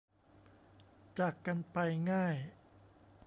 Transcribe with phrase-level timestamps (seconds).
[1.19, 1.77] จากกันไป
[2.11, 2.35] ง่าย